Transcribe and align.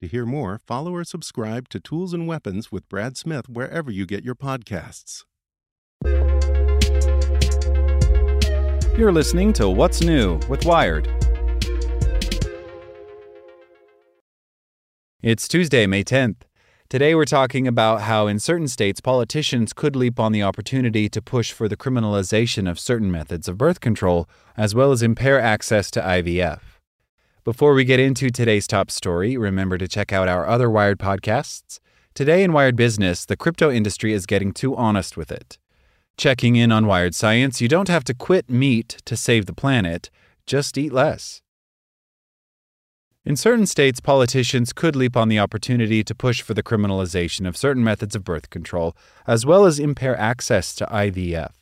To 0.00 0.08
hear 0.08 0.24
more, 0.24 0.58
follow 0.66 0.94
or 0.94 1.04
subscribe 1.04 1.68
to 1.68 1.78
Tools 1.78 2.14
and 2.14 2.26
Weapons 2.26 2.72
with 2.72 2.88
Brad 2.88 3.18
Smith 3.18 3.50
wherever 3.50 3.90
you 3.90 4.06
get 4.06 4.24
your 4.24 4.34
podcasts. 4.34 5.24
You're 8.96 9.12
listening 9.12 9.52
to 9.54 9.68
What's 9.68 10.00
New 10.00 10.40
with 10.48 10.64
Wired. 10.64 11.06
It's 15.22 15.46
Tuesday, 15.46 15.86
May 15.86 16.02
10th. 16.02 16.44
Today 16.88 17.14
we're 17.14 17.26
talking 17.26 17.68
about 17.68 18.00
how 18.00 18.26
in 18.26 18.38
certain 18.38 18.68
states 18.68 19.02
politicians 19.02 19.74
could 19.74 19.94
leap 19.94 20.18
on 20.18 20.32
the 20.32 20.42
opportunity 20.42 21.10
to 21.10 21.20
push 21.20 21.52
for 21.52 21.68
the 21.68 21.76
criminalization 21.76 22.70
of 22.70 22.80
certain 22.80 23.10
methods 23.10 23.48
of 23.48 23.58
birth 23.58 23.80
control, 23.80 24.26
as 24.56 24.74
well 24.74 24.92
as 24.92 25.02
impair 25.02 25.38
access 25.38 25.90
to 25.90 26.00
IVF. 26.00 26.79
Before 27.42 27.72
we 27.72 27.84
get 27.84 27.98
into 27.98 28.28
today's 28.28 28.66
top 28.66 28.90
story, 28.90 29.34
remember 29.38 29.78
to 29.78 29.88
check 29.88 30.12
out 30.12 30.28
our 30.28 30.46
other 30.46 30.68
Wired 30.68 30.98
podcasts. 30.98 31.80
Today 32.12 32.42
in 32.42 32.52
Wired 32.52 32.76
Business, 32.76 33.24
the 33.24 33.36
crypto 33.36 33.70
industry 33.70 34.12
is 34.12 34.26
getting 34.26 34.52
too 34.52 34.76
honest 34.76 35.16
with 35.16 35.32
it. 35.32 35.56
Checking 36.18 36.56
in 36.56 36.70
on 36.70 36.86
Wired 36.86 37.14
Science, 37.14 37.62
you 37.62 37.66
don't 37.66 37.88
have 37.88 38.04
to 38.04 38.14
quit 38.14 38.50
meat 38.50 38.98
to 39.06 39.16
save 39.16 39.46
the 39.46 39.54
planet, 39.54 40.10
just 40.44 40.76
eat 40.76 40.92
less. 40.92 41.40
In 43.24 43.36
certain 43.36 43.66
states, 43.66 44.00
politicians 44.00 44.74
could 44.74 44.94
leap 44.94 45.16
on 45.16 45.30
the 45.30 45.38
opportunity 45.38 46.04
to 46.04 46.14
push 46.14 46.42
for 46.42 46.52
the 46.52 46.62
criminalization 46.62 47.48
of 47.48 47.56
certain 47.56 47.82
methods 47.82 48.14
of 48.14 48.22
birth 48.22 48.50
control, 48.50 48.94
as 49.26 49.46
well 49.46 49.64
as 49.64 49.78
impair 49.78 50.14
access 50.18 50.74
to 50.74 50.84
IVF. 50.84 51.59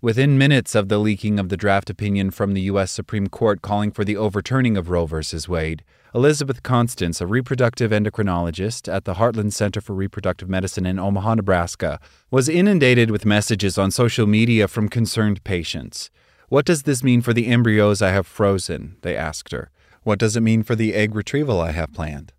Within 0.00 0.38
minutes 0.38 0.76
of 0.76 0.88
the 0.88 0.98
leaking 0.98 1.40
of 1.40 1.48
the 1.48 1.56
draft 1.56 1.90
opinion 1.90 2.30
from 2.30 2.54
the 2.54 2.60
U.S. 2.70 2.92
Supreme 2.92 3.26
Court 3.26 3.62
calling 3.62 3.90
for 3.90 4.04
the 4.04 4.16
overturning 4.16 4.76
of 4.76 4.90
Roe 4.90 5.06
v. 5.06 5.20
Wade, 5.48 5.82
Elizabeth 6.14 6.62
Constance, 6.62 7.20
a 7.20 7.26
reproductive 7.26 7.90
endocrinologist 7.90 8.86
at 8.92 9.06
the 9.06 9.14
Heartland 9.14 9.54
Center 9.54 9.80
for 9.80 9.94
Reproductive 9.94 10.48
Medicine 10.48 10.86
in 10.86 11.00
Omaha, 11.00 11.34
Nebraska, 11.34 11.98
was 12.30 12.48
inundated 12.48 13.10
with 13.10 13.26
messages 13.26 13.76
on 13.76 13.90
social 13.90 14.28
media 14.28 14.68
from 14.68 14.88
concerned 14.88 15.42
patients. 15.42 16.10
What 16.48 16.64
does 16.64 16.84
this 16.84 17.02
mean 17.02 17.20
for 17.20 17.32
the 17.32 17.48
embryos 17.48 18.00
I 18.00 18.12
have 18.12 18.28
frozen? 18.28 18.98
They 19.02 19.16
asked 19.16 19.50
her. 19.50 19.68
What 20.04 20.20
does 20.20 20.36
it 20.36 20.42
mean 20.42 20.62
for 20.62 20.76
the 20.76 20.94
egg 20.94 21.16
retrieval 21.16 21.60
I 21.60 21.72
have 21.72 21.92
planned? 21.92 22.32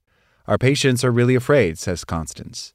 Our 0.48 0.58
patients 0.58 1.04
are 1.04 1.12
really 1.12 1.36
afraid, 1.36 1.78
says 1.78 2.06
Constance. 2.06 2.74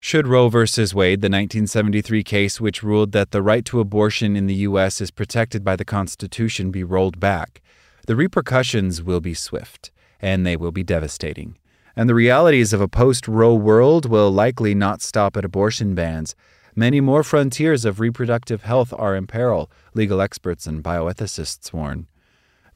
Should 0.00 0.28
Roe 0.28 0.48
v. 0.48 0.58
Wade, 0.94 1.20
the 1.20 1.28
1973 1.28 2.22
case 2.22 2.60
which 2.60 2.82
ruled 2.84 3.12
that 3.12 3.32
the 3.32 3.42
right 3.42 3.64
to 3.64 3.80
abortion 3.80 4.36
in 4.36 4.46
the 4.46 4.54
U.S. 4.54 5.00
is 5.00 5.10
protected 5.10 5.64
by 5.64 5.74
the 5.74 5.84
Constitution, 5.84 6.70
be 6.70 6.84
rolled 6.84 7.18
back, 7.18 7.60
the 8.06 8.14
repercussions 8.14 9.02
will 9.02 9.20
be 9.20 9.34
swift 9.34 9.90
and 10.20 10.46
they 10.46 10.56
will 10.56 10.72
be 10.72 10.84
devastating. 10.84 11.58
And 11.96 12.08
the 12.08 12.14
realities 12.14 12.72
of 12.72 12.80
a 12.80 12.88
post 12.88 13.26
Roe 13.26 13.54
world 13.54 14.08
will 14.08 14.30
likely 14.30 14.72
not 14.72 15.02
stop 15.02 15.36
at 15.36 15.44
abortion 15.44 15.96
bans. 15.96 16.36
Many 16.76 17.00
more 17.00 17.24
frontiers 17.24 17.84
of 17.84 17.98
reproductive 17.98 18.62
health 18.62 18.94
are 18.96 19.16
in 19.16 19.26
peril, 19.26 19.68
legal 19.94 20.20
experts 20.20 20.66
and 20.66 20.82
bioethicists 20.82 21.72
warn. 21.72 22.06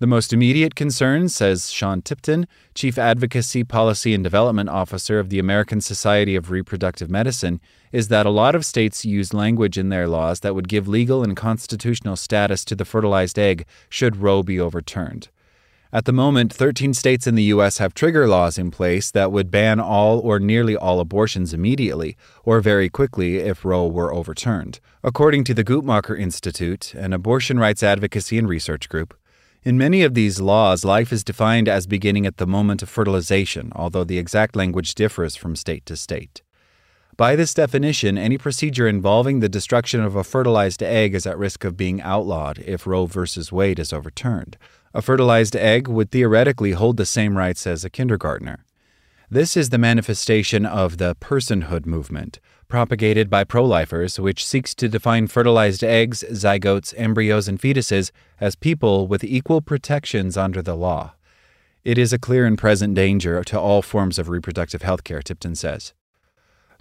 The 0.03 0.09
most 0.09 0.33
immediate 0.33 0.75
concern, 0.75 1.29
says 1.29 1.71
Sean 1.71 2.03
Tipton, 2.03 2.49
Chief 2.75 2.99
Advocacy, 2.99 3.63
Policy, 3.63 4.15
and 4.15 4.25
Development 4.25 4.69
Officer 4.69 5.21
of 5.21 5.29
the 5.29 5.39
American 5.39 5.81
Society 5.81 6.35
of 6.35 6.51
Reproductive 6.51 7.09
Medicine, 7.09 7.61
is 7.93 8.09
that 8.09 8.27
a 8.27 8.31
lot 8.31 8.57
of 8.57 8.67
states 8.67 9.05
use 9.05 9.33
language 9.33 9.79
in 9.79 9.91
their 9.91 10.09
laws 10.09 10.41
that 10.41 10.57
would 10.57 10.69
give 10.69 10.89
legal 10.89 11.23
and 11.23 11.37
constitutional 11.37 12.17
status 12.17 12.65
to 12.65 12.75
the 12.75 12.85
fertilized 12.85 13.39
egg 13.39 13.65
should 13.89 14.17
Roe 14.17 14.43
be 14.43 14.59
overturned. 14.59 15.29
At 15.93 16.07
the 16.07 16.13
moment, 16.13 16.53
13 16.53 16.95
states 16.95 17.29
in 17.29 17.37
the 17.37 17.53
U.S. 17.55 17.79
have 17.79 17.95
trigger 17.95 18.27
laws 18.27 18.59
in 18.59 18.73
place 18.73 19.09
that 19.13 19.31
would 19.31 19.53
ban 19.53 19.79
all 19.79 20.19
or 20.19 20.41
nearly 20.41 20.75
all 20.75 20.99
abortions 20.99 21.55
immediately 21.55 22.17
or 22.43 22.61
very 22.61 22.89
quickly 22.89 23.37
if 23.37 23.65
Roe 23.65 23.87
were 23.87 24.13
overturned. 24.13 24.81
According 25.05 25.45
to 25.45 25.55
the 25.55 25.63
Guttmacher 25.63 26.19
Institute, 26.19 26.93
an 26.95 27.13
abortion 27.13 27.61
rights 27.61 27.85
advocacy 27.85 28.37
and 28.37 28.49
research 28.49 28.89
group, 28.89 29.15
in 29.65 29.79
many 29.79 30.03
of 30.03 30.15
these 30.15 30.41
laws, 30.41 30.85
life 30.85 31.13
is 31.13 31.23
defined 31.23 31.69
as 31.69 31.87
beginning 31.87 32.27
at 32.27 32.39
the 32.39 32.47
moment 32.47 32.83
of 32.83 32.89
fertilization, 32.89 33.73
although 33.77 34.05
the 34.05 34.19
exact 34.19 34.57
language 34.57 34.95
differs 34.95 35.37
from 35.37 35.55
state 35.55 35.87
to 35.87 35.97
state. 35.97 36.43
By 37.17 37.37
this 37.37 37.55
definition, 37.55 38.17
any 38.17 38.39
procedure 38.39 38.89
involving 38.89 39.41
the 39.41 39.49
destruction 39.49 40.01
of 40.01 40.17
a 40.17 40.25
fertilized 40.25 40.83
egg 40.83 41.15
is 41.15 41.27
at 41.27 41.39
risk 41.39 41.63
of 41.63 41.77
being 41.77 42.01
outlawed 42.01 42.59
if 42.61 42.87
Roe 42.87 43.07
v. 43.07 43.21
Wade 43.53 43.79
is 43.79 43.93
overturned. 43.93 44.57
A 44.95 45.03
fertilized 45.03 45.55
egg 45.55 45.89
would 45.89 46.11
theoretically 46.11 46.73
hold 46.73 46.97
the 46.97 47.07
same 47.07 47.37
rights 47.37 47.67
as 47.67 47.85
a 47.85 47.91
kindergartner. 47.91 48.65
This 49.33 49.57
is 49.57 49.71
the 49.71 49.79
manifestation 49.79 50.67
of 50.67 50.99
the 50.99 51.15
personhood 51.15 51.87
movement, 51.87 52.39
propagated 52.69 53.31
by 53.31 53.45
pro 53.45 53.65
lifers, 53.65 54.21
which 54.21 54.45
seeks 54.45 54.75
to 54.75 54.91
define 54.91 55.27
fertilized 55.27 55.83
eggs, 55.83 56.23
zygotes, 56.33 56.93
embryos, 56.99 57.49
and 57.49 57.59
fetuses 57.59 58.11
as 58.43 58.57
people 58.57 59.07
with 59.09 59.25
equal 59.25 59.63
protections 59.63 60.37
under 60.37 60.61
the 60.61 60.75
law. 60.75 61.15
It 61.83 61.97
is 61.97 62.13
a 62.13 62.19
clear 62.19 62.45
and 62.45 62.59
present 62.59 62.95
danger 62.95 63.43
to 63.45 63.59
all 63.59 63.81
forms 63.81 64.19
of 64.19 64.29
reproductive 64.29 64.83
health 64.83 65.03
care, 65.03 65.23
Tipton 65.23 65.55
says. 65.55 65.95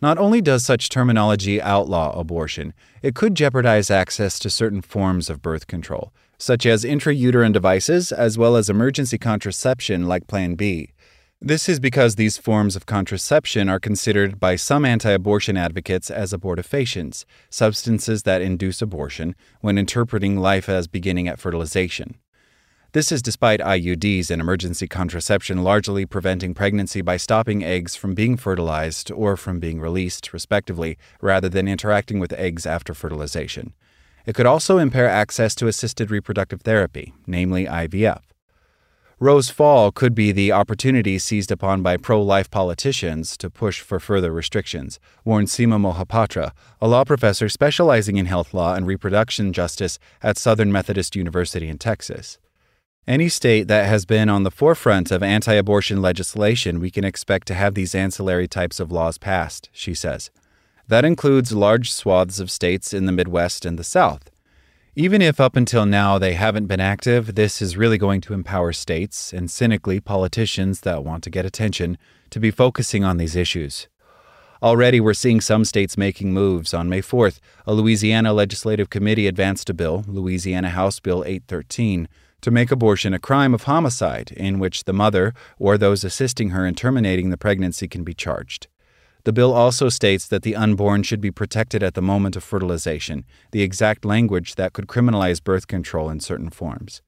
Not 0.02 0.18
only 0.18 0.42
does 0.42 0.66
such 0.66 0.90
terminology 0.90 1.62
outlaw 1.62 2.20
abortion, 2.20 2.74
it 3.02 3.16
could 3.16 3.34
jeopardize 3.34 3.90
access 3.90 4.38
to 4.40 4.50
certain 4.50 4.82
forms 4.82 5.30
of 5.30 5.42
birth 5.42 5.68
control, 5.68 6.12
such 6.38 6.66
as 6.66 6.84
intrauterine 6.84 7.54
devices 7.54 8.12
as 8.12 8.38
well 8.38 8.58
as 8.58 8.70
emergency 8.70 9.18
contraception 9.18 10.06
like 10.06 10.28
Plan 10.28 10.56
B. 10.56 10.90
This 11.44 11.68
is 11.68 11.80
because 11.80 12.16
these 12.16 12.38
forms 12.38 12.76
of 12.76 12.86
contraception 12.86 13.68
are 13.68 13.80
considered 13.80 14.40
by 14.40 14.56
some 14.56 14.86
anti 14.86 15.10
abortion 15.10 15.58
advocates 15.58 16.12
as 16.12 16.34
abortifacients, 16.34 17.26
substances 17.50 18.22
that 18.24 18.44
induce 18.44 18.80
abortion, 18.80 19.36
when 19.60 19.80
interpreting 19.80 20.38
life 20.38 20.70
as 20.70 20.88
beginning 20.88 21.28
at 21.28 21.40
fertilization. 21.40 22.14
This 22.92 23.12
is 23.12 23.24
despite 23.24 23.60
IUDs 23.60 24.30
and 24.30 24.40
emergency 24.40 24.88
contraception 24.88 25.64
largely 25.64 26.06
preventing 26.06 26.54
pregnancy 26.54 27.02
by 27.02 27.18
stopping 27.18 27.64
eggs 27.64 27.96
from 27.96 28.14
being 28.14 28.38
fertilized 28.38 29.12
or 29.12 29.36
from 29.36 29.60
being 29.60 29.80
released, 29.80 30.34
respectively, 30.34 30.96
rather 31.22 31.50
than 31.50 31.68
interacting 31.68 32.20
with 32.20 32.34
eggs 32.34 32.68
after 32.68 32.94
fertilization. 32.94 33.74
It 34.28 34.36
could 34.36 34.46
also 34.46 34.78
impair 34.78 35.08
access 35.08 35.56
to 35.56 35.66
assisted 35.66 36.12
reproductive 36.12 36.62
therapy, 36.62 37.16
namely 37.26 37.66
IVF. 37.66 38.22
Roe's 39.22 39.52
fall 39.52 39.92
could 39.92 40.16
be 40.16 40.32
the 40.32 40.52
opportunity 40.52 41.20
seized 41.20 41.52
upon 41.52 41.84
by 41.84 41.96
pro 41.96 42.20
life 42.20 42.50
politicians 42.50 43.38
to 43.38 43.52
push 43.52 43.80
for 43.80 44.00
further 44.00 44.32
restrictions, 44.32 45.00
warned 45.24 45.48
Seema 45.48 45.80
Mohapatra, 45.80 46.54
a 46.82 46.88
law 46.88 47.04
professor 47.04 47.48
specializing 47.48 48.18
in 48.18 48.26
health 48.26 48.52
law 48.52 48.74
and 48.74 48.88
reproduction 48.88 49.54
justice 49.54 50.00
at 50.24 50.40
Southern 50.40 50.72
Methodist 50.72 51.16
University 51.16 51.68
in 51.68 51.78
Texas. 51.78 52.40
Any 53.06 53.30
state 53.30 53.68
that 53.68 53.86
has 53.86 54.08
been 54.08 54.28
on 54.28 54.42
the 54.42 54.50
forefront 54.50 55.12
of 55.12 55.22
anti 55.22 55.54
abortion 55.54 56.02
legislation, 56.02 56.80
we 56.80 56.90
can 56.90 57.04
expect 57.04 57.46
to 57.50 57.54
have 57.54 57.76
these 57.76 57.94
ancillary 57.94 58.48
types 58.48 58.80
of 58.80 58.92
laws 58.92 59.20
passed, 59.20 59.70
she 59.72 59.94
says. 59.94 60.32
That 60.88 61.06
includes 61.06 61.52
large 61.52 61.94
swaths 61.94 62.40
of 62.40 62.50
states 62.50 62.92
in 62.92 63.06
the 63.06 63.12
Midwest 63.12 63.66
and 63.66 63.78
the 63.78 63.84
South. 63.84 64.31
Even 64.96 65.22
if 65.22 65.40
up 65.40 65.56
until 65.56 65.86
now 65.86 66.18
they 66.20 66.34
haven't 66.34 66.66
been 66.66 66.82
active, 66.82 67.36
this 67.36 67.62
is 67.62 67.78
really 67.78 67.98
going 67.98 68.20
to 68.20 68.34
empower 68.34 68.74
states 68.74 69.32
and 69.32 69.50
cynically 69.50 70.02
politicians 70.02 70.82
that 70.82 71.06
want 71.06 71.24
to 71.24 71.30
get 71.30 71.46
attention 71.46 71.98
to 72.30 72.42
be 72.42 72.52
focusing 72.52 73.02
on 73.02 73.16
these 73.16 73.34
issues. 73.34 73.88
Already, 74.62 75.00
we're 75.00 75.14
seeing 75.14 75.40
some 75.40 75.64
states 75.64 75.98
making 75.98 76.34
moves. 76.34 76.74
On 76.74 76.90
May 76.90 77.02
4th, 77.02 77.40
a 77.66 77.74
Louisiana 77.74 78.34
legislative 78.34 78.90
committee 78.90 79.28
advanced 79.28 79.70
a 79.70 79.74
bill, 79.74 80.04
Louisiana 80.08 80.72
House 80.72 81.00
Bill 81.00 81.24
813, 81.24 82.10
to 82.42 82.52
make 82.52 82.70
abortion 82.70 83.14
a 83.14 83.20
crime 83.20 83.54
of 83.54 83.64
homicide 83.64 84.34
in 84.36 84.60
which 84.60 84.84
the 84.84 84.94
mother 84.94 85.34
or 85.58 85.78
those 85.78 86.04
assisting 86.04 86.50
her 86.50 86.66
in 86.66 86.76
terminating 86.76 87.30
the 87.30 87.38
pregnancy 87.38 87.88
can 87.88 88.04
be 88.04 88.14
charged. 88.14 88.68
The 89.24 89.34
bill 89.34 89.54
also 89.54 89.90
states 89.90 90.28
that 90.28 90.42
the 90.42 90.56
unborn 90.56 91.04
should 91.04 91.22
be 91.22 91.30
protected 91.30 91.84
at 91.84 91.94
the 91.94 92.02
moment 92.02 92.36
of 92.36 92.44
fertilization, 92.44 93.24
the 93.52 93.62
exact 93.62 94.04
language 94.04 94.56
that 94.56 94.74
could 94.74 94.88
criminalize 94.88 95.44
birth 95.44 95.68
control 95.68 96.10
in 96.10 96.20
certain 96.20 96.50
forms. 96.50 97.02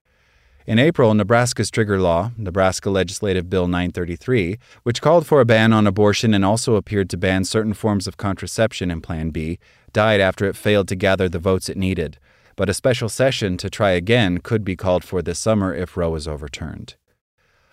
In 0.66 0.80
April, 0.80 1.14
Nebraska's 1.14 1.70
trigger 1.70 2.00
law, 2.00 2.32
Nebraska 2.38 2.90
Legislative 2.90 3.50
Bill 3.50 3.68
933, 3.68 4.58
which 4.84 5.02
called 5.02 5.26
for 5.26 5.42
a 5.42 5.46
ban 5.46 5.74
on 5.74 5.86
abortion 5.86 6.34
and 6.34 6.46
also 6.46 6.76
appeared 6.76 7.10
to 7.10 7.18
ban 7.18 7.44
certain 7.44 7.74
forms 7.74 8.08
of 8.08 8.16
contraception 8.16 8.90
in 8.90 9.02
Plan 9.02 9.32
B, 9.32 9.60
died 9.92 10.22
after 10.22 10.46
it 10.46 10.56
failed 10.56 10.88
to 10.88 10.96
gather 10.96 11.28
the 11.28 11.40
votes 11.40 11.68
it 11.68 11.76
needed. 11.76 12.18
But 12.56 12.70
a 12.70 12.74
special 12.74 13.10
session 13.10 13.58
to 13.58 13.70
try 13.70 13.92
again 13.92 14.38
could 14.38 14.64
be 14.64 14.78
called 14.78 15.04
for 15.04 15.22
this 15.22 15.40
summer 15.40 15.74
if 15.74 15.98
Roe 15.98 16.16
is 16.16 16.28
overturned. 16.28 16.96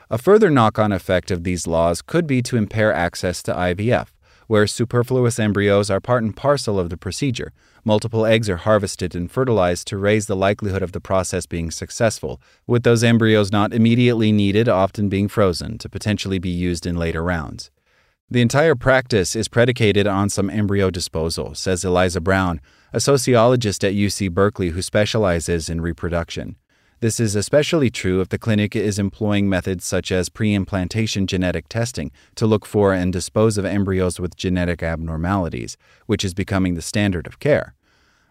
A 0.09 0.19
further 0.19 0.51
knock 0.51 0.77
on 0.77 0.91
effect 0.91 1.31
of 1.31 1.45
these 1.45 1.69
laws 1.69 2.03
could 2.03 2.27
be 2.27 2.43
to 2.43 2.57
impair 2.57 2.93
access 2.93 3.41
to 3.45 3.55
IVF, 3.55 4.09
where 4.51 4.67
superfluous 4.67 5.39
embryos 5.39 5.91
are 5.91 6.01
part 6.01 6.25
and 6.25 6.35
parcel 6.35 6.77
of 6.77 6.91
the 6.91 6.97
procedure. 6.97 7.53
Multiple 7.85 8.27
eggs 8.27 8.51
are 8.51 8.57
harvested 8.57 9.15
and 9.15 9.31
fertilized 9.31 9.87
to 9.87 9.97
raise 9.97 10.27
the 10.27 10.35
likelihood 10.35 10.83
of 10.83 10.91
the 10.91 11.01
process 11.01 11.47
being 11.47 11.71
successful, 11.71 12.41
with 12.67 12.83
those 12.83 13.05
embryos 13.05 13.53
not 13.53 13.73
immediately 13.73 14.33
needed 14.33 14.69
often 14.69 15.09
being 15.09 15.29
frozen 15.29 15.79
to 15.79 15.89
potentially 15.89 16.41
be 16.41 16.49
used 16.49 16.85
in 16.85 16.97
later 16.97 17.23
rounds. 17.23 17.71
The 18.29 18.41
entire 18.41 18.75
practice 18.75 19.37
is 19.37 19.47
predicated 19.47 20.09
on 20.09 20.29
some 20.29 20.51
embryo 20.51 20.91
disposal, 20.91 21.55
says 21.55 21.85
Eliza 21.85 22.21
Brown, 22.21 22.61
a 22.93 22.99
sociologist 22.99 23.85
at 23.85 23.95
UC 23.95 24.33
Berkeley 24.33 24.71
who 24.71 24.83
specializes 24.83 25.71
in 25.71 25.81
reproduction. 25.81 26.57
This 27.01 27.19
is 27.19 27.35
especially 27.35 27.89
true 27.89 28.21
if 28.21 28.29
the 28.29 28.39
clinic 28.39 28.77
is 28.77 28.99
employing 28.99 29.49
methods 29.49 29.87
such 29.87 30.13
as 30.13 30.29
pre 30.29 30.53
implantation 30.53 31.27
genetic 31.27 31.67
testing 31.67 32.11
to 32.35 32.47
look 32.47 32.67
for 32.67 32.93
and 32.93 33.11
dispose 33.11 33.57
of 33.57 33.65
embryos 33.65 34.21
with 34.21 34.37
genetic 34.37 34.83
abnormalities, 34.83 35.79
which 36.05 36.27
is 36.27 36.35
becoming 36.35 36.75
the 36.75 36.83
standard 36.83 37.27
of 37.27 37.39
care. 37.39 37.75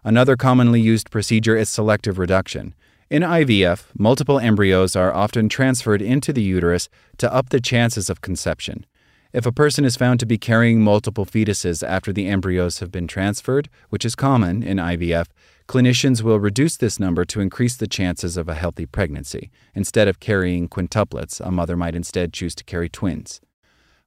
Another 0.03 0.37
commonly 0.37 0.79
used 0.79 1.09
procedure 1.09 1.57
is 1.57 1.67
selective 1.67 2.19
reduction. 2.19 2.75
In 3.09 3.23
IVF, 3.23 3.85
multiple 3.97 4.39
embryos 4.39 4.95
are 4.95 5.15
often 5.15 5.49
transferred 5.49 6.03
into 6.03 6.31
the 6.31 6.43
uterus 6.43 6.89
to 7.17 7.33
up 7.33 7.49
the 7.49 7.59
chances 7.59 8.07
of 8.07 8.21
conception. 8.21 8.85
If 9.33 9.47
a 9.47 9.51
person 9.51 9.83
is 9.83 9.95
found 9.95 10.19
to 10.19 10.27
be 10.27 10.37
carrying 10.37 10.81
multiple 10.81 11.25
fetuses 11.25 11.87
after 11.87 12.13
the 12.13 12.27
embryos 12.27 12.79
have 12.79 12.91
been 12.91 13.07
transferred, 13.07 13.67
which 13.89 14.05
is 14.05 14.15
common 14.15 14.61
in 14.61 14.77
IVF, 14.77 15.27
Clinicians 15.69 16.23
will 16.23 16.39
reduce 16.39 16.77
this 16.77 16.99
number 16.99 17.23
to 17.25 17.41
increase 17.41 17.75
the 17.75 17.87
chances 17.87 18.37
of 18.37 18.49
a 18.49 18.55
healthy 18.55 18.87
pregnancy. 18.87 19.51
Instead 19.75 20.07
of 20.07 20.19
carrying 20.19 20.67
quintuplets, 20.67 21.39
a 21.39 21.51
mother 21.51 21.77
might 21.77 21.93
instead 21.93 22.33
choose 22.33 22.55
to 22.55 22.63
carry 22.63 22.89
twins. 22.89 23.39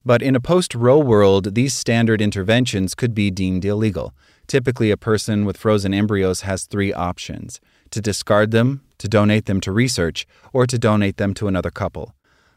But 0.04 0.22
in 0.22 0.34
a 0.34 0.40
post 0.40 0.74
Roe 0.74 0.98
world, 0.98 1.54
these 1.54 1.72
standard 1.72 2.20
interventions 2.20 2.96
could 2.96 3.14
be 3.14 3.30
deemed 3.30 3.64
illegal. 3.64 4.12
Typically, 4.48 4.90
a 4.90 4.96
person 4.96 5.44
with 5.44 5.56
frozen 5.56 5.94
embryos 5.94 6.40
has 6.40 6.64
three 6.64 6.92
options 6.92 7.60
to 7.92 8.00
discard 8.00 8.50
them, 8.50 8.82
to 8.98 9.06
donate 9.06 9.46
them 9.46 9.60
to 9.60 9.70
research, 9.70 10.26
or 10.52 10.66
to 10.66 10.76
donate 10.80 11.16
them 11.16 11.32
to 11.34 11.46
another 11.46 11.70
couple. 11.70 12.12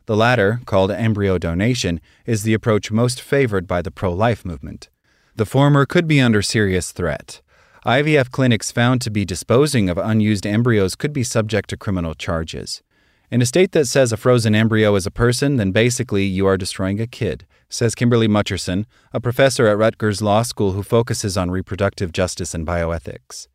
The 0.07 0.15
latter, 0.15 0.61
called 0.65 0.89
embryo 0.89 1.37
donation, 1.37 2.01
is 2.25 2.41
the 2.41 2.55
approach 2.55 2.89
most 2.89 3.21
favored 3.21 3.67
by 3.67 3.83
the 3.83 3.91
pro 3.91 4.11
life 4.11 4.43
movement. 4.43 4.89
The 5.35 5.45
former 5.45 5.85
could 5.85 6.07
be 6.07 6.19
under 6.19 6.41
serious 6.41 6.91
threat. 6.91 7.41
IVF 7.85 8.31
clinics 8.31 8.71
found 8.71 8.99
to 9.01 9.11
be 9.11 9.25
disposing 9.25 9.89
of 9.89 9.99
unused 9.99 10.47
embryos 10.47 10.95
could 10.95 11.13
be 11.13 11.21
subject 11.21 11.69
to 11.69 11.77
criminal 11.77 12.15
charges. 12.15 12.81
In 13.29 13.43
a 13.43 13.45
state 13.45 13.73
that 13.73 13.85
says 13.85 14.11
a 14.11 14.17
frozen 14.17 14.55
embryo 14.55 14.95
is 14.95 15.05
a 15.05 15.11
person, 15.11 15.57
then 15.57 15.71
basically 15.71 16.25
you 16.25 16.47
are 16.47 16.57
destroying 16.57 16.99
a 16.99 17.05
kid, 17.05 17.45
says 17.69 17.93
Kimberly 17.93 18.27
Mutcherson, 18.27 18.85
a 19.13 19.19
professor 19.19 19.67
at 19.67 19.77
Rutgers 19.77 20.19
Law 20.19 20.41
School 20.41 20.71
who 20.71 20.81
focuses 20.81 21.37
on 21.37 21.51
reproductive 21.51 22.11
justice 22.11 22.55
and 22.55 22.65
bioethics. 22.65 23.49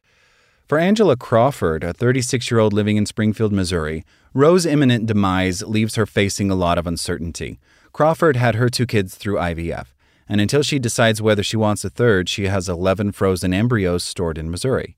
For 0.68 0.78
Angela 0.78 1.16
Crawford, 1.16 1.82
a 1.82 1.92
36 1.92 2.52
year 2.52 2.60
old 2.60 2.72
living 2.72 2.96
in 2.96 3.06
Springfield, 3.06 3.52
Missouri, 3.52 4.04
Roe's 4.32 4.64
imminent 4.64 5.06
demise 5.06 5.64
leaves 5.64 5.96
her 5.96 6.06
facing 6.06 6.52
a 6.52 6.54
lot 6.54 6.78
of 6.78 6.86
uncertainty. 6.86 7.58
Crawford 7.92 8.36
had 8.36 8.54
her 8.54 8.68
two 8.68 8.86
kids 8.86 9.16
through 9.16 9.38
IVF 9.38 9.86
and 10.30 10.40
until 10.40 10.62
she 10.62 10.78
decides 10.78 11.20
whether 11.20 11.42
she 11.42 11.56
wants 11.56 11.84
a 11.84 11.90
third, 11.90 12.28
she 12.28 12.44
has 12.44 12.68
11 12.68 13.10
frozen 13.10 13.52
embryos 13.52 14.04
stored 14.04 14.38
in 14.38 14.48
Missouri. 14.48 14.96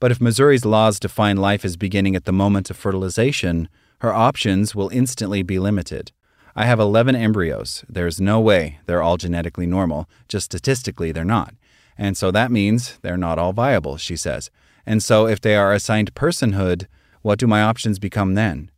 But 0.00 0.10
if 0.10 0.20
Missouri's 0.20 0.64
laws 0.64 0.98
define 0.98 1.36
life 1.36 1.64
as 1.64 1.76
beginning 1.76 2.16
at 2.16 2.24
the 2.24 2.32
moment 2.32 2.68
of 2.68 2.76
fertilization, 2.76 3.68
her 4.00 4.12
options 4.12 4.74
will 4.74 4.88
instantly 4.88 5.44
be 5.44 5.60
limited. 5.60 6.10
I 6.56 6.66
have 6.66 6.80
11 6.80 7.14
embryos. 7.14 7.84
There's 7.88 8.20
no 8.20 8.40
way 8.40 8.80
they're 8.86 9.04
all 9.04 9.16
genetically 9.16 9.66
normal, 9.66 10.10
just 10.26 10.46
statistically 10.46 11.12
they're 11.12 11.24
not. 11.24 11.54
And 11.96 12.16
so 12.16 12.32
that 12.32 12.50
means 12.50 12.98
they're 13.02 13.16
not 13.16 13.38
all 13.38 13.52
viable, 13.52 13.96
she 13.98 14.16
says. 14.16 14.50
And 14.84 15.00
so 15.00 15.28
if 15.28 15.40
they 15.40 15.54
are 15.54 15.72
assigned 15.72 16.16
personhood, 16.16 16.88
what 17.20 17.38
do 17.38 17.46
my 17.46 17.62
options 17.62 18.00
become 18.00 18.34
then? 18.34 18.68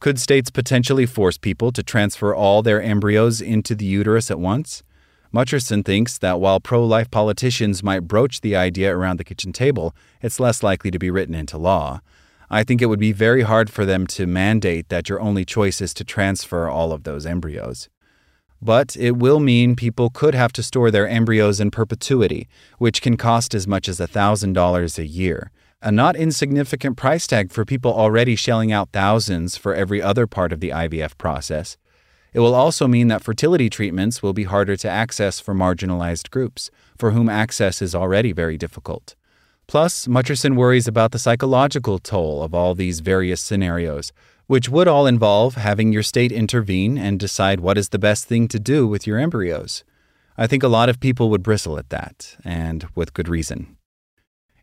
Could 0.00 0.18
states 0.18 0.50
potentially 0.50 1.06
force 1.06 1.38
people 1.38 1.70
to 1.70 1.84
transfer 1.84 2.34
all 2.34 2.62
their 2.62 2.82
embryos 2.82 3.40
into 3.40 3.76
the 3.76 3.84
uterus 3.84 4.28
at 4.28 4.40
once? 4.40 4.82
Mutcherson 5.32 5.82
thinks 5.82 6.18
that 6.18 6.40
while 6.40 6.60
pro 6.60 6.84
life 6.84 7.10
politicians 7.10 7.82
might 7.82 8.06
broach 8.06 8.42
the 8.42 8.54
idea 8.54 8.94
around 8.94 9.18
the 9.18 9.24
kitchen 9.24 9.50
table, 9.50 9.94
it's 10.20 10.38
less 10.38 10.62
likely 10.62 10.90
to 10.90 10.98
be 10.98 11.10
written 11.10 11.34
into 11.34 11.56
law. 11.56 12.00
I 12.50 12.64
think 12.64 12.82
it 12.82 12.86
would 12.86 13.00
be 13.00 13.12
very 13.12 13.40
hard 13.40 13.70
for 13.70 13.86
them 13.86 14.06
to 14.08 14.26
mandate 14.26 14.90
that 14.90 15.08
your 15.08 15.22
only 15.22 15.46
choice 15.46 15.80
is 15.80 15.94
to 15.94 16.04
transfer 16.04 16.68
all 16.68 16.92
of 16.92 17.04
those 17.04 17.24
embryos. 17.24 17.88
But 18.60 18.94
it 18.94 19.16
will 19.16 19.40
mean 19.40 19.74
people 19.74 20.10
could 20.10 20.34
have 20.34 20.52
to 20.52 20.62
store 20.62 20.90
their 20.90 21.08
embryos 21.08 21.60
in 21.60 21.70
perpetuity, 21.70 22.46
which 22.76 23.00
can 23.00 23.16
cost 23.16 23.54
as 23.54 23.66
much 23.66 23.88
as 23.88 24.00
$1,000 24.00 24.98
a 24.98 25.06
year, 25.06 25.50
a 25.80 25.90
not 25.90 26.14
insignificant 26.14 26.98
price 26.98 27.26
tag 27.26 27.50
for 27.50 27.64
people 27.64 27.92
already 27.92 28.36
shelling 28.36 28.70
out 28.70 28.90
thousands 28.92 29.56
for 29.56 29.74
every 29.74 30.02
other 30.02 30.26
part 30.26 30.52
of 30.52 30.60
the 30.60 30.68
IVF 30.68 31.16
process. 31.16 31.78
It 32.32 32.40
will 32.40 32.54
also 32.54 32.88
mean 32.88 33.08
that 33.08 33.22
fertility 33.22 33.68
treatments 33.68 34.22
will 34.22 34.32
be 34.32 34.44
harder 34.44 34.76
to 34.76 34.88
access 34.88 35.38
for 35.38 35.54
marginalized 35.54 36.30
groups, 36.30 36.70
for 36.96 37.10
whom 37.10 37.28
access 37.28 37.82
is 37.82 37.94
already 37.94 38.32
very 38.32 38.56
difficult. 38.56 39.14
Plus, 39.66 40.06
Mutcherson 40.06 40.56
worries 40.56 40.88
about 40.88 41.12
the 41.12 41.18
psychological 41.18 41.98
toll 41.98 42.42
of 42.42 42.54
all 42.54 42.74
these 42.74 43.00
various 43.00 43.40
scenarios, 43.40 44.12
which 44.46 44.68
would 44.68 44.88
all 44.88 45.06
involve 45.06 45.54
having 45.54 45.92
your 45.92 46.02
state 46.02 46.32
intervene 46.32 46.98
and 46.98 47.20
decide 47.20 47.60
what 47.60 47.78
is 47.78 47.90
the 47.90 47.98
best 47.98 48.26
thing 48.26 48.48
to 48.48 48.58
do 48.58 48.86
with 48.86 49.06
your 49.06 49.18
embryos. 49.18 49.84
I 50.36 50.46
think 50.46 50.62
a 50.62 50.68
lot 50.68 50.88
of 50.88 51.00
people 51.00 51.30
would 51.30 51.42
bristle 51.42 51.78
at 51.78 51.90
that, 51.90 52.36
and 52.44 52.86
with 52.94 53.14
good 53.14 53.28
reason. 53.28 53.76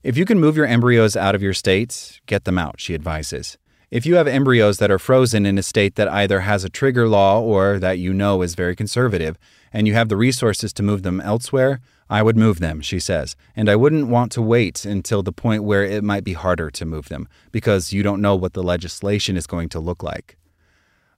If 0.02 0.18
you 0.18 0.26
can 0.26 0.40
move 0.40 0.58
your 0.58 0.66
embryos 0.66 1.16
out 1.16 1.36
of 1.36 1.44
your 1.44 1.54
state, 1.54 2.20
get 2.26 2.46
them 2.46 2.58
out, 2.58 2.80
she 2.80 2.96
advises. 2.96 3.58
If 3.92 4.06
you 4.06 4.18
have 4.18 4.28
embryos 4.28 4.78
that 4.78 4.92
are 4.92 5.00
frozen 5.00 5.48
in 5.48 5.58
a 5.58 5.64
state 5.64 5.96
that 5.96 6.08
either 6.08 6.42
has 6.42 6.64
a 6.64 6.70
trigger 6.70 7.08
law 7.08 7.42
or 7.42 7.80
that 7.80 7.98
you 7.98 8.14
know 8.14 8.44
is 8.44 8.54
very 8.54 8.76
conservative, 8.76 9.36
and 9.74 9.88
you 9.88 9.96
have 9.96 10.10
the 10.10 10.18
resources 10.18 10.72
to 10.74 10.84
move 10.84 11.02
them 11.02 11.20
elsewhere, 11.22 11.80
I 12.08 12.22
would 12.22 12.38
move 12.38 12.60
them, 12.60 12.82
she 12.82 13.00
says. 13.00 13.36
And 13.56 13.68
I 13.68 13.76
wouldn't 13.76 14.08
want 14.08 14.32
to 14.34 14.44
wait 14.44 14.86
until 14.86 15.24
the 15.24 15.32
point 15.32 15.64
where 15.64 15.84
it 15.84 16.04
might 16.04 16.24
be 16.24 16.34
harder 16.34 16.70
to 16.70 16.86
move 16.86 17.10
them, 17.10 17.28
because 17.52 17.92
you 17.92 18.04
don't 18.04 18.22
know 18.22 18.36
what 18.36 18.54
the 18.54 18.62
legislation 18.62 19.36
is 19.36 19.48
going 19.48 19.70
to 19.70 19.80
look 19.80 20.04
like. 20.04 20.38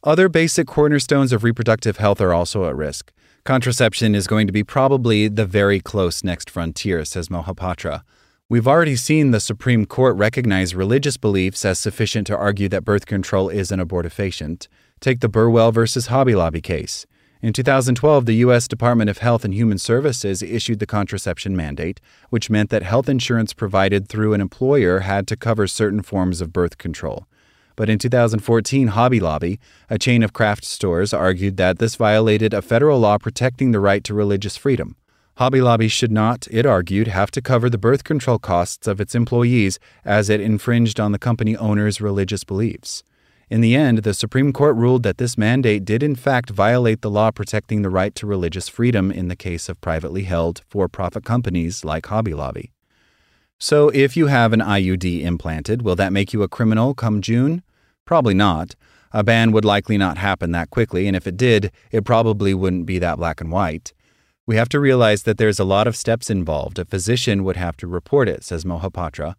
Other 0.06 0.30
basic 0.30 0.66
cornerstones 0.66 1.34
of 1.34 1.44
reproductive 1.44 1.98
health 1.98 2.22
are 2.22 2.34
also 2.34 2.70
at 2.70 2.76
risk. 2.78 3.12
Contraception 3.44 4.16
is 4.16 4.28
going 4.28 4.48
to 4.48 4.54
be 4.54 4.64
probably 4.64 5.28
the 5.28 5.46
very 5.46 5.82
close 5.82 6.24
next 6.24 6.50
frontier, 6.50 7.04
says 7.04 7.28
Mohapatra. 7.28 8.04
We've 8.52 8.68
already 8.68 8.98
seen 8.98 9.32
the 9.32 9.40
Supreme 9.40 9.86
Court 9.86 10.18
recognize 10.18 10.76
religious 10.76 11.16
beliefs 11.16 11.64
as 11.64 11.80
sufficient 11.80 12.28
to 12.28 12.36
argue 12.36 12.68
that 12.68 12.84
birth 12.84 13.06
control 13.06 13.48
is 13.48 13.72
an 13.72 13.80
abortifacient. 13.80 14.68
Take 15.00 15.22
the 15.22 15.30
Burwell 15.30 15.72
versus 15.72 16.08
Hobby 16.08 16.36
Lobby 16.36 16.60
case. 16.60 17.06
In 17.42 17.54
2012, 17.54 18.26
the 18.26 18.36
U.S. 18.48 18.68
Department 18.68 19.10
of 19.10 19.20
Health 19.20 19.46
and 19.46 19.54
Human 19.54 19.78
Services 19.78 20.44
issued 20.44 20.80
the 20.80 20.86
contraception 20.86 21.56
mandate, 21.56 22.02
which 22.30 22.50
meant 22.50 22.72
that 22.72 22.84
health 22.84 23.08
insurance 23.08 23.54
provided 23.54 24.10
through 24.10 24.34
an 24.34 24.42
employer 24.42 25.00
had 25.00 25.28
to 25.28 25.38
cover 25.38 25.66
certain 25.66 26.02
forms 26.02 26.42
of 26.42 26.52
birth 26.52 26.78
control. 26.78 27.28
But 27.78 27.90
in 27.90 28.00
2014, 28.00 28.88
Hobby 28.88 29.22
Lobby, 29.22 29.62
a 29.90 29.98
chain 29.98 30.24
of 30.24 30.34
craft 30.34 30.66
stores, 30.66 31.14
argued 31.14 31.56
that 31.56 31.80
this 31.80 31.96
violated 31.96 32.54
a 32.54 32.62
federal 32.62 33.00
law 33.00 33.18
protecting 33.18 33.72
the 33.72 33.80
right 33.80 34.04
to 34.04 34.14
religious 34.14 34.58
freedom. 34.58 34.98
Hobby 35.36 35.62
Lobby 35.62 35.88
should 35.88 36.12
not, 36.12 36.48
it 36.52 36.66
argued, 36.66 37.08
have 37.08 37.32
to 37.32 37.42
cover 37.42 37.70
the 37.70 37.78
birth 37.78 38.04
control 38.04 38.38
costs 38.38 38.88
of 38.88 39.00
its 39.00 39.16
employees 39.16 39.80
as 40.04 40.30
it 40.30 40.42
infringed 40.42 41.00
on 41.00 41.12
the 41.12 41.20
company 41.20 41.56
owner's 41.56 42.02
religious 42.02 42.44
beliefs. 42.44 43.04
In 43.50 43.60
the 43.60 43.76
end, 43.76 44.00
the 44.00 44.14
Supreme 44.14 44.54
Court 44.54 44.78
ruled 44.78 45.04
that 45.04 45.18
this 45.18 45.38
mandate 45.38 45.84
did 45.84 46.04
in 46.04 46.16
fact 46.16 46.50
violate 46.50 47.02
the 47.02 47.10
law 47.10 47.32
protecting 47.32 47.82
the 47.82 47.90
right 47.90 48.16
to 48.16 48.26
religious 48.26 48.70
freedom 48.70 49.12
in 49.12 49.28
the 49.28 49.36
case 49.36 49.68
of 49.68 49.82
privately 49.82 50.24
held 50.24 50.62
for 50.70 50.88
profit 50.88 51.26
companies 51.26 51.84
like 51.84 52.06
Hobby 52.06 52.34
Lobby. 52.34 52.72
So, 53.58 53.90
if 53.90 54.16
you 54.16 54.28
have 54.28 54.54
an 54.54 54.62
IUD 54.62 55.22
implanted, 55.22 55.82
will 55.82 55.96
that 55.98 56.14
make 56.14 56.34
you 56.34 56.44
a 56.44 56.48
criminal 56.48 56.94
come 56.94 57.22
June? 57.22 57.62
Probably 58.06 58.34
not. 58.34 58.76
A 59.12 59.24
ban 59.24 59.52
would 59.52 59.66
likely 59.66 59.98
not 59.98 60.18
happen 60.18 60.52
that 60.54 60.70
quickly, 60.70 61.06
and 61.08 61.16
if 61.16 61.28
it 61.28 61.36
did, 61.36 61.72
it 61.92 62.06
probably 62.06 62.54
wouldn't 62.54 62.86
be 62.86 63.00
that 63.00 63.18
black 63.18 63.42
and 63.42 63.52
white. 63.52 63.94
We 64.52 64.58
have 64.58 64.68
to 64.68 64.82
realize 64.82 65.24
that 65.24 65.38
there's 65.38 65.62
a 65.62 65.64
lot 65.64 65.88
of 65.88 65.96
steps 65.96 66.30
involved. 66.30 66.78
A 66.78 66.84
physician 66.84 67.46
would 67.46 67.56
have 67.56 67.78
to 67.78 67.88
report 67.88 68.28
it, 68.28 68.44
says 68.44 68.66
Mohapatra. 68.66 69.36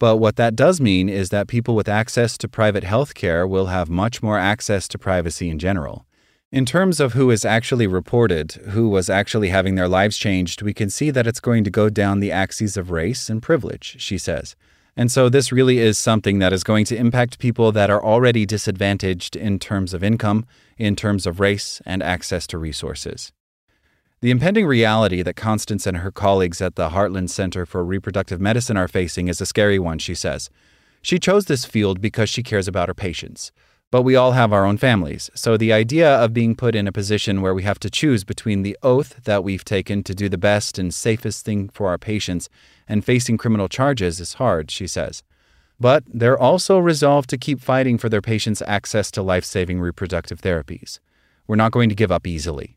But 0.00 0.16
what 0.16 0.34
that 0.34 0.56
does 0.56 0.80
mean 0.80 1.08
is 1.08 1.28
that 1.28 1.46
people 1.46 1.76
with 1.76 1.88
access 1.88 2.36
to 2.38 2.48
private 2.48 2.82
health 2.82 3.14
care 3.14 3.46
will 3.46 3.66
have 3.66 3.88
much 3.88 4.24
more 4.24 4.40
access 4.40 4.88
to 4.88 4.98
privacy 4.98 5.50
in 5.50 5.60
general. 5.60 6.04
In 6.50 6.66
terms 6.66 6.98
of 6.98 7.12
who 7.12 7.30
is 7.30 7.44
actually 7.44 7.86
reported, 7.86 8.54
who 8.70 8.88
was 8.88 9.08
actually 9.08 9.50
having 9.50 9.76
their 9.76 9.86
lives 9.86 10.16
changed, 10.18 10.62
we 10.62 10.74
can 10.74 10.90
see 10.90 11.12
that 11.12 11.28
it's 11.28 11.38
going 11.38 11.62
to 11.62 11.70
go 11.70 11.88
down 11.88 12.18
the 12.18 12.32
axes 12.32 12.76
of 12.76 12.90
race 12.90 13.30
and 13.30 13.40
privilege, 13.40 13.94
she 14.00 14.18
says. 14.18 14.56
And 14.96 15.12
so 15.12 15.28
this 15.28 15.52
really 15.52 15.78
is 15.78 15.96
something 15.96 16.40
that 16.40 16.52
is 16.52 16.64
going 16.64 16.86
to 16.86 16.96
impact 16.96 17.38
people 17.38 17.70
that 17.70 17.88
are 17.88 18.04
already 18.04 18.44
disadvantaged 18.44 19.36
in 19.36 19.60
terms 19.60 19.94
of 19.94 20.02
income, 20.02 20.44
in 20.76 20.96
terms 20.96 21.24
of 21.24 21.38
race, 21.38 21.80
and 21.86 22.02
access 22.02 22.48
to 22.48 22.58
resources. 22.58 23.30
The 24.26 24.32
impending 24.32 24.66
reality 24.66 25.22
that 25.22 25.36
Constance 25.36 25.86
and 25.86 25.98
her 25.98 26.10
colleagues 26.10 26.60
at 26.60 26.74
the 26.74 26.88
Heartland 26.88 27.30
Center 27.30 27.64
for 27.64 27.84
Reproductive 27.84 28.40
Medicine 28.40 28.76
are 28.76 28.88
facing 28.88 29.28
is 29.28 29.40
a 29.40 29.46
scary 29.46 29.78
one, 29.78 30.00
she 30.00 30.16
says. 30.16 30.50
She 31.00 31.20
chose 31.20 31.44
this 31.44 31.64
field 31.64 32.00
because 32.00 32.28
she 32.28 32.42
cares 32.42 32.66
about 32.66 32.88
her 32.88 32.94
patients. 32.94 33.52
But 33.92 34.02
we 34.02 34.16
all 34.16 34.32
have 34.32 34.52
our 34.52 34.66
own 34.66 34.78
families, 34.78 35.30
so 35.36 35.56
the 35.56 35.72
idea 35.72 36.12
of 36.12 36.32
being 36.32 36.56
put 36.56 36.74
in 36.74 36.88
a 36.88 36.92
position 36.92 37.40
where 37.40 37.54
we 37.54 37.62
have 37.62 37.78
to 37.78 37.88
choose 37.88 38.24
between 38.24 38.62
the 38.62 38.76
oath 38.82 39.22
that 39.26 39.44
we've 39.44 39.64
taken 39.64 40.02
to 40.02 40.12
do 40.12 40.28
the 40.28 40.36
best 40.36 40.76
and 40.76 40.92
safest 40.92 41.44
thing 41.44 41.68
for 41.68 41.88
our 41.88 41.96
patients 41.96 42.48
and 42.88 43.04
facing 43.04 43.38
criminal 43.38 43.68
charges 43.68 44.18
is 44.18 44.34
hard, 44.34 44.72
she 44.72 44.88
says. 44.88 45.22
But 45.78 46.02
they're 46.12 46.36
also 46.36 46.78
resolved 46.78 47.30
to 47.30 47.38
keep 47.38 47.60
fighting 47.60 47.96
for 47.96 48.08
their 48.08 48.20
patients' 48.20 48.60
access 48.66 49.12
to 49.12 49.22
life 49.22 49.44
saving 49.44 49.78
reproductive 49.78 50.40
therapies. 50.40 50.98
We're 51.46 51.54
not 51.54 51.70
going 51.70 51.90
to 51.90 51.94
give 51.94 52.10
up 52.10 52.26
easily. 52.26 52.76